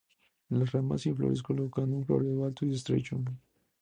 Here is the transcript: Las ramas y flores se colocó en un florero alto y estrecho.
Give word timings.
Las 0.49 0.71
ramas 0.71 1.05
y 1.05 1.13
flores 1.13 1.37
se 1.37 1.43
colocó 1.43 1.83
en 1.83 1.93
un 1.93 2.03
florero 2.03 2.45
alto 2.45 2.65
y 2.65 2.73
estrecho. 2.73 3.19